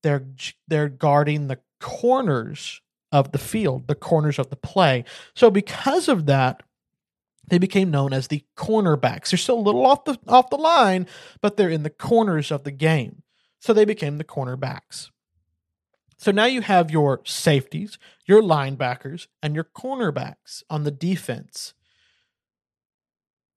They're 0.03 0.27
they're 0.69 0.91
guarding 0.91 1.47
the 1.47 1.61
corners 1.81 2.83
of 3.13 3.33
the 3.33 3.39
field, 3.39 3.89
the 3.89 3.95
corners 3.95 4.39
of 4.39 4.51
the 4.51 4.57
play. 4.57 5.07
So 5.35 5.51
because 5.51 6.09
of 6.09 6.27
that, 6.27 6.63
they 7.49 7.59
became 7.59 7.91
known 7.91 8.13
as 8.13 8.29
the 8.29 8.45
cornerbacks. 8.57 9.31
They're 9.31 9.39
still 9.39 9.59
a 9.59 9.61
little 9.61 9.87
off 9.87 10.05
the 10.05 10.19
off 10.29 10.51
the 10.51 10.57
line, 10.57 11.07
but 11.41 11.57
they're 11.57 11.71
in 11.71 11.83
the 11.83 11.91
corners 11.91 12.51
of 12.51 12.65
the 12.65 12.71
game. 12.71 13.23
So 13.61 13.73
they 13.73 13.85
became 13.85 14.19
the 14.19 14.25
cornerbacks. 14.25 15.11
So 16.19 16.33
now 16.33 16.47
you 16.47 16.63
have 16.63 16.91
your 16.91 17.21
safeties, 17.25 17.99
your 18.27 18.43
linebackers, 18.43 19.29
and 19.43 19.55
your 19.55 19.65
cornerbacks 19.65 20.63
on 20.69 20.85
the 20.85 20.91
defense. 20.91 21.75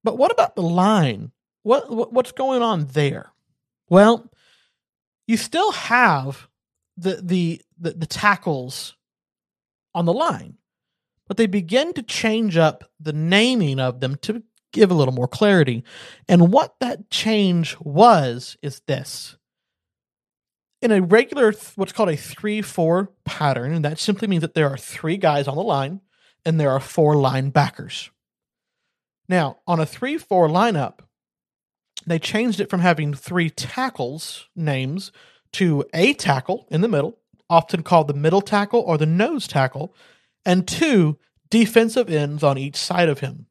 But 0.04 0.16
what 0.16 0.32
about 0.32 0.54
the 0.56 0.62
line? 0.62 1.32
What, 1.62 1.90
what 1.90 2.12
what's 2.12 2.32
going 2.32 2.62
on 2.62 2.86
there? 2.86 3.32
Well, 3.88 4.30
you 5.26 5.36
still 5.36 5.72
have 5.72 6.48
the 6.96 7.20
the 7.22 7.60
the, 7.78 7.92
the 7.92 8.06
tackles 8.06 8.96
on 9.94 10.04
the 10.04 10.12
line 10.12 10.56
but 11.32 11.38
they 11.38 11.46
begin 11.46 11.94
to 11.94 12.02
change 12.02 12.58
up 12.58 12.84
the 13.00 13.14
naming 13.14 13.80
of 13.80 14.00
them 14.00 14.16
to 14.16 14.42
give 14.70 14.90
a 14.90 14.94
little 14.94 15.14
more 15.14 15.26
clarity. 15.26 15.82
And 16.28 16.52
what 16.52 16.74
that 16.80 17.08
change 17.08 17.74
was 17.80 18.58
is 18.60 18.82
this. 18.86 19.38
In 20.82 20.92
a 20.92 21.00
regular, 21.00 21.54
what's 21.74 21.92
called 21.92 22.10
a 22.10 22.18
3 22.18 22.60
4 22.60 23.10
pattern, 23.24 23.72
and 23.72 23.82
that 23.82 23.98
simply 23.98 24.28
means 24.28 24.42
that 24.42 24.52
there 24.52 24.68
are 24.68 24.76
three 24.76 25.16
guys 25.16 25.48
on 25.48 25.56
the 25.56 25.62
line 25.62 26.02
and 26.44 26.60
there 26.60 26.70
are 26.70 26.80
four 26.80 27.14
linebackers. 27.14 28.10
Now, 29.26 29.60
on 29.66 29.80
a 29.80 29.86
3 29.86 30.18
4 30.18 30.48
lineup, 30.48 30.98
they 32.04 32.18
changed 32.18 32.60
it 32.60 32.68
from 32.68 32.80
having 32.80 33.14
three 33.14 33.48
tackles 33.48 34.50
names 34.54 35.12
to 35.52 35.86
a 35.94 36.12
tackle 36.12 36.66
in 36.70 36.82
the 36.82 36.88
middle, 36.88 37.16
often 37.48 37.82
called 37.82 38.08
the 38.08 38.12
middle 38.12 38.42
tackle 38.42 38.80
or 38.80 38.98
the 38.98 39.06
nose 39.06 39.48
tackle, 39.48 39.94
and 40.44 40.66
two 40.66 41.18
defensive 41.50 42.10
ends 42.10 42.42
on 42.42 42.58
each 42.58 42.76
side 42.76 43.08
of 43.08 43.20
him. 43.20 43.46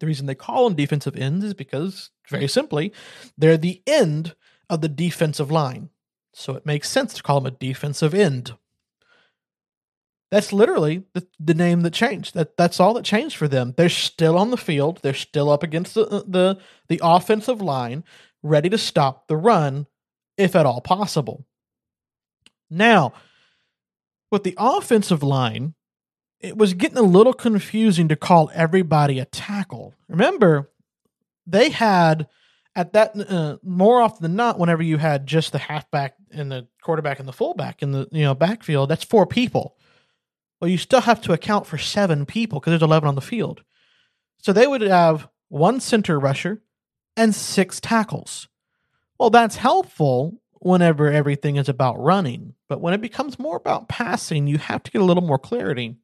The 0.00 0.06
reason 0.06 0.26
they 0.26 0.34
call 0.34 0.64
them 0.64 0.76
defensive 0.76 1.16
ends 1.16 1.44
is 1.44 1.54
because, 1.54 2.10
very 2.28 2.48
simply, 2.48 2.92
they're 3.38 3.56
the 3.56 3.82
end 3.86 4.34
of 4.68 4.80
the 4.80 4.88
defensive 4.88 5.50
line. 5.50 5.90
So 6.34 6.54
it 6.54 6.66
makes 6.66 6.90
sense 6.90 7.14
to 7.14 7.22
call 7.22 7.40
them 7.40 7.54
a 7.54 7.56
defensive 7.56 8.12
end. 8.12 8.52
That's 10.30 10.52
literally 10.52 11.04
the, 11.14 11.26
the 11.38 11.54
name 11.54 11.82
that 11.82 11.92
changed. 11.92 12.34
That 12.34 12.56
that's 12.56 12.80
all 12.80 12.94
that 12.94 13.04
changed 13.04 13.36
for 13.36 13.48
them. 13.48 13.72
They're 13.76 13.88
still 13.88 14.36
on 14.36 14.50
the 14.50 14.56
field. 14.56 15.00
They're 15.02 15.14
still 15.14 15.48
up 15.48 15.62
against 15.62 15.94
the 15.94 16.24
the 16.26 16.58
the 16.88 17.00
offensive 17.02 17.62
line, 17.62 18.04
ready 18.42 18.68
to 18.68 18.76
stop 18.76 19.28
the 19.28 19.36
run, 19.36 19.86
if 20.36 20.56
at 20.56 20.66
all 20.66 20.80
possible. 20.80 21.46
Now, 22.68 23.12
with 24.32 24.42
the 24.42 24.56
offensive 24.58 25.22
line, 25.22 25.74
it 26.40 26.56
was 26.56 26.74
getting 26.74 26.98
a 26.98 27.02
little 27.02 27.32
confusing 27.32 28.08
to 28.08 28.16
call 28.16 28.50
everybody 28.54 29.18
a 29.18 29.24
tackle. 29.24 29.94
Remember, 30.08 30.70
they 31.46 31.70
had 31.70 32.28
at 32.74 32.92
that 32.92 33.18
uh, 33.30 33.56
more 33.62 34.02
often 34.02 34.22
than 34.22 34.36
not, 34.36 34.58
whenever 34.58 34.82
you 34.82 34.98
had 34.98 35.26
just 35.26 35.52
the 35.52 35.58
halfback 35.58 36.14
and 36.30 36.52
the 36.52 36.68
quarterback 36.82 37.18
and 37.18 37.26
the 37.26 37.32
fullback 37.32 37.82
in 37.82 37.92
the 37.92 38.06
you 38.12 38.22
know 38.22 38.34
backfield, 38.34 38.90
that's 38.90 39.04
four 39.04 39.26
people. 39.26 39.76
Well, 40.60 40.70
you 40.70 40.78
still 40.78 41.00
have 41.00 41.20
to 41.22 41.32
account 41.32 41.66
for 41.66 41.78
seven 41.78 42.26
people 42.26 42.60
because 42.60 42.72
there's 42.72 42.82
eleven 42.82 43.08
on 43.08 43.14
the 43.14 43.20
field. 43.20 43.62
So 44.38 44.52
they 44.52 44.66
would 44.66 44.82
have 44.82 45.28
one 45.48 45.80
center 45.80 46.20
rusher 46.20 46.62
and 47.16 47.34
six 47.34 47.80
tackles. 47.80 48.48
Well, 49.18 49.30
that's 49.30 49.56
helpful 49.56 50.40
whenever 50.60 51.10
everything 51.10 51.56
is 51.56 51.68
about 51.68 52.00
running, 52.00 52.54
but 52.68 52.80
when 52.80 52.94
it 52.94 53.00
becomes 53.00 53.38
more 53.38 53.56
about 53.56 53.88
passing, 53.88 54.46
you 54.46 54.58
have 54.58 54.82
to 54.82 54.90
get 54.90 55.00
a 55.00 55.04
little 55.04 55.22
more 55.22 55.38
clarity. 55.38 55.96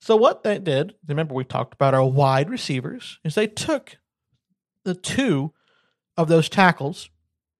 So 0.00 0.16
what 0.16 0.42
they 0.42 0.58
did, 0.58 0.94
remember 1.06 1.34
we 1.34 1.44
talked 1.44 1.74
about 1.74 1.94
our 1.94 2.04
wide 2.04 2.50
receivers, 2.50 3.18
is 3.24 3.34
they 3.34 3.46
took 3.46 3.96
the 4.84 4.94
two 4.94 5.52
of 6.16 6.28
those 6.28 6.48
tackles, 6.48 7.10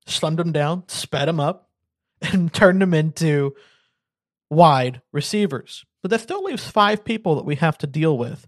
slimmed 0.06 0.36
them 0.36 0.52
down, 0.52 0.84
sped 0.88 1.28
them 1.28 1.40
up, 1.40 1.70
and 2.22 2.52
turned 2.52 2.82
them 2.82 2.94
into 2.94 3.54
wide 4.50 5.02
receivers. 5.12 5.84
But 6.02 6.10
that 6.10 6.20
still 6.20 6.44
leaves 6.44 6.68
five 6.68 7.04
people 7.04 7.34
that 7.36 7.44
we 7.44 7.56
have 7.56 7.78
to 7.78 7.86
deal 7.86 8.16
with. 8.16 8.46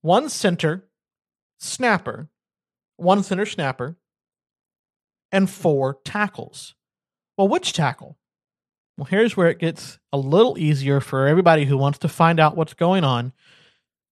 One 0.00 0.28
center, 0.28 0.88
snapper, 1.58 2.28
one 2.96 3.22
center 3.22 3.46
snapper, 3.46 3.96
and 5.32 5.50
four 5.50 5.98
tackles. 6.04 6.74
Well, 7.36 7.48
which 7.48 7.72
tackle? 7.72 8.18
Well, 8.96 9.06
here's 9.06 9.36
where 9.36 9.48
it 9.48 9.58
gets 9.58 9.98
a 10.12 10.18
little 10.18 10.58
easier 10.58 11.00
for 11.00 11.26
everybody 11.26 11.64
who 11.64 11.78
wants 11.78 11.98
to 12.00 12.08
find 12.08 12.38
out 12.38 12.56
what's 12.56 12.74
going 12.74 13.04
on. 13.04 13.32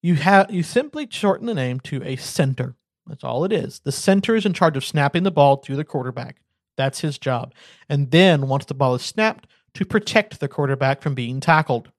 You 0.02 0.14
have 0.14 0.50
you 0.50 0.62
simply 0.62 1.06
shorten 1.10 1.46
the 1.46 1.54
name 1.54 1.80
to 1.80 2.02
a 2.02 2.16
center. 2.16 2.74
That's 3.06 3.22
all 3.22 3.44
it 3.44 3.52
is. 3.52 3.80
The 3.80 3.92
center 3.92 4.34
is 4.34 4.46
in 4.46 4.54
charge 4.54 4.76
of 4.76 4.84
snapping 4.84 5.24
the 5.24 5.30
ball 5.30 5.58
to 5.58 5.76
the 5.76 5.84
quarterback. 5.84 6.40
That's 6.76 7.00
his 7.00 7.18
job. 7.18 7.52
And 7.88 8.10
then 8.10 8.48
once 8.48 8.64
the 8.64 8.74
ball 8.74 8.94
is 8.94 9.02
snapped, 9.02 9.46
to 9.74 9.84
protect 9.84 10.40
the 10.40 10.48
quarterback 10.48 11.02
from 11.02 11.14
being 11.14 11.40
tackled. 11.40 11.90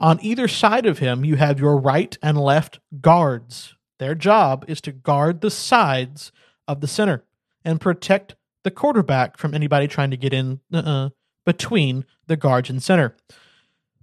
On 0.00 0.18
either 0.22 0.48
side 0.48 0.86
of 0.86 0.98
him, 0.98 1.24
you 1.24 1.36
have 1.36 1.60
your 1.60 1.76
right 1.76 2.16
and 2.22 2.38
left 2.38 2.80
guards. 3.00 3.74
Their 3.98 4.14
job 4.14 4.64
is 4.68 4.80
to 4.82 4.92
guard 4.92 5.40
the 5.40 5.50
sides 5.50 6.32
of 6.66 6.80
the 6.80 6.88
center 6.88 7.24
and 7.68 7.82
protect 7.82 8.34
the 8.64 8.70
quarterback 8.70 9.36
from 9.36 9.52
anybody 9.52 9.86
trying 9.86 10.10
to 10.10 10.16
get 10.16 10.32
in 10.32 10.58
uh, 10.72 11.10
between 11.44 12.06
the 12.26 12.36
guards 12.36 12.70
and 12.70 12.82
center. 12.82 13.14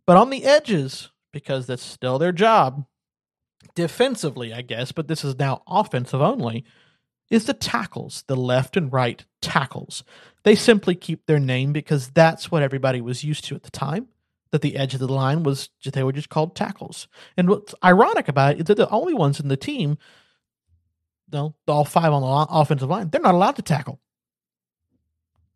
But 0.05 0.17
on 0.17 0.29
the 0.29 0.45
edges, 0.45 1.09
because 1.33 1.65
that's 1.65 1.81
still 1.81 2.19
their 2.19 2.31
job, 2.31 2.85
defensively, 3.73 4.53
I 4.53 4.61
guess, 4.61 4.91
but 4.91 5.07
this 5.07 5.25
is 5.25 5.39
now 5.39 5.63
offensive 5.67 6.21
only, 6.21 6.63
is 7.31 7.45
the 7.45 7.55
tackles, 7.55 8.23
the 8.27 8.35
left 8.35 8.77
and 8.77 8.93
right 8.93 9.25
tackles. 9.41 10.03
They 10.43 10.53
simply 10.53 10.93
keep 10.93 11.25
their 11.25 11.39
name 11.39 11.73
because 11.73 12.09
that's 12.09 12.51
what 12.51 12.61
everybody 12.61 13.01
was 13.01 13.23
used 13.23 13.45
to 13.45 13.55
at 13.55 13.63
the 13.63 13.71
time. 13.71 14.09
That 14.51 14.61
the 14.61 14.77
edge 14.77 14.93
of 14.93 14.99
the 14.99 15.07
line 15.11 15.41
was, 15.41 15.69
they 15.83 16.03
were 16.03 16.13
just 16.13 16.29
called 16.29 16.55
tackles. 16.55 17.07
And 17.35 17.49
what's 17.49 17.73
ironic 17.83 18.27
about 18.27 18.53
it 18.53 18.59
is 18.59 18.65
that 18.65 18.77
the 18.77 18.89
only 18.91 19.15
ones 19.15 19.39
in 19.39 19.47
the 19.47 19.57
team, 19.57 19.97
no, 21.31 21.55
all 21.67 21.85
five 21.85 22.13
on 22.13 22.21
the 22.21 22.53
offensive 22.53 22.89
line, 22.89 23.09
they're 23.09 23.21
not 23.21 23.35
allowed 23.35 23.55
to 23.55 23.61
tackle. 23.61 23.99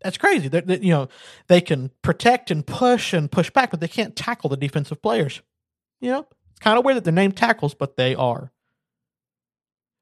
That's 0.02 0.18
crazy. 0.18 0.48
They're, 0.48 0.62
they, 0.62 0.80
you 0.80 0.92
know, 0.92 1.10
they 1.48 1.62
can 1.62 1.92
protect 2.02 2.52
and 2.52 2.66
push 2.66 3.14
and 3.14 3.32
push 3.32 3.50
back, 3.50 3.72
but 3.72 3.80
they 3.80 3.88
can't 3.88 4.16
tackle 4.16 4.50
the 4.50 4.58
defensive 4.58 5.02
players. 5.02 5.42
You 6.00 6.12
know, 6.12 6.28
it's 6.52 6.60
kind 6.60 6.78
of 6.78 6.86
weird 6.86 6.98
that 6.98 7.04
they're 7.04 7.14
named 7.14 7.36
tackles, 7.36 7.74
but 7.74 7.98
they 7.98 8.16
are. 8.16 8.52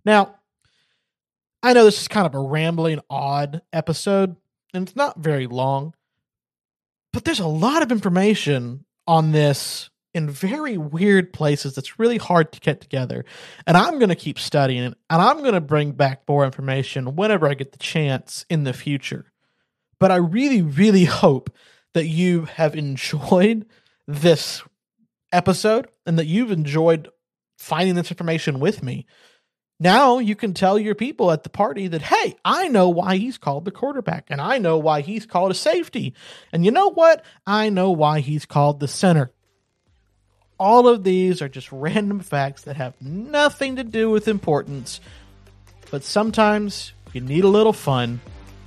Now, 0.05 0.35
I 1.63 1.73
know 1.73 1.85
this 1.85 1.99
is 1.99 2.07
kind 2.07 2.27
of 2.27 2.35
a 2.35 2.39
rambling, 2.39 2.99
odd 3.09 3.61
episode, 3.73 4.35
and 4.73 4.87
it's 4.87 4.95
not 4.95 5.19
very 5.19 5.47
long, 5.47 5.95
but 7.11 7.25
there's 7.25 7.39
a 7.39 7.47
lot 7.47 7.81
of 7.81 7.91
information 7.91 8.85
on 9.07 9.31
this 9.31 9.89
in 10.17 10.29
very 10.29 10.77
weird 10.77 11.31
places 11.31 11.75
that's 11.75 11.99
really 11.99 12.17
hard 12.17 12.51
to 12.51 12.59
get 12.59 12.81
together. 12.81 13.23
And 13.65 13.77
I'm 13.77 13.99
going 13.99 14.09
to 14.09 14.15
keep 14.15 14.39
studying 14.39 14.83
it, 14.83 14.97
and 15.09 15.21
I'm 15.21 15.39
going 15.39 15.53
to 15.53 15.61
bring 15.61 15.91
back 15.93 16.23
more 16.27 16.43
information 16.43 17.15
whenever 17.15 17.47
I 17.47 17.53
get 17.53 17.71
the 17.71 17.77
chance 17.77 18.45
in 18.49 18.63
the 18.63 18.73
future. 18.73 19.31
But 19.99 20.11
I 20.11 20.17
really, 20.17 20.61
really 20.61 21.05
hope 21.05 21.49
that 21.93 22.07
you 22.07 22.45
have 22.45 22.75
enjoyed 22.75 23.65
this 24.07 24.63
episode 25.31 25.87
and 26.05 26.19
that 26.19 26.25
you've 26.25 26.51
enjoyed 26.51 27.09
finding 27.57 27.95
this 27.95 28.11
information 28.11 28.59
with 28.59 28.83
me 28.83 29.05
now 29.79 30.17
you 30.17 30.35
can 30.35 30.53
tell 30.53 30.79
your 30.79 30.95
people 30.95 31.31
at 31.31 31.43
the 31.43 31.49
party 31.49 31.87
that, 31.87 32.01
hey, 32.01 32.35
I 32.43 32.67
know 32.67 32.89
why 32.89 33.17
he's 33.17 33.37
called 33.37 33.65
the 33.65 33.71
quarterback, 33.71 34.27
and 34.29 34.41
I 34.41 34.57
know 34.57 34.77
why 34.77 35.01
he's 35.01 35.25
called 35.25 35.51
a 35.51 35.55
safety. 35.55 36.15
And 36.51 36.65
you 36.65 36.71
know 36.71 36.89
what? 36.89 37.23
I 37.45 37.69
know 37.69 37.91
why 37.91 38.21
he's 38.21 38.45
called 38.45 38.79
the 38.79 38.87
center. 38.87 39.31
All 40.59 40.87
of 40.87 41.03
these 41.03 41.41
are 41.41 41.49
just 41.49 41.71
random 41.71 42.19
facts 42.19 42.63
that 42.63 42.77
have 42.77 42.93
nothing 43.01 43.75
to 43.75 43.83
do 43.83 44.09
with 44.09 44.27
importance. 44.27 44.99
But 45.91 46.03
sometimes 46.03 46.93
you 47.13 47.21
need 47.21 47.43
a 47.43 47.47
little 47.47 47.73
fun, 47.73 48.21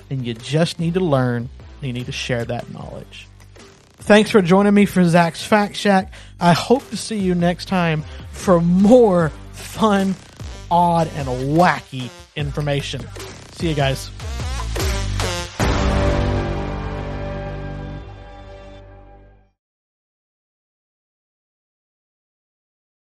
and 0.09 0.25
you 0.25 0.35
just 0.35 0.78
need 0.78 0.94
to 0.94 1.00
learn, 1.00 1.49
and 1.80 1.87
you 1.87 1.92
need 1.92 2.06
to 2.06 2.12
share 2.12 2.44
that 2.44 2.73
knowledge. 2.73 3.26
Thanks 3.99 4.30
for 4.30 4.40
joining 4.40 4.73
me 4.73 4.87
for 4.87 5.04
Zach's 5.04 5.44
Fact 5.44 5.76
Shack. 5.76 6.12
I 6.40 6.52
hope 6.52 6.88
to 6.90 6.97
see 6.97 7.18
you 7.18 7.35
next 7.35 7.66
time 7.66 8.04
for 8.32 8.61
more 8.61 9.30
fun 9.52 10.14
odd 10.70 11.09
and 11.16 11.28
wacky 11.56 12.11
information. 12.35 13.02
See 13.52 13.68
you 13.68 13.75
guys. 13.75 14.11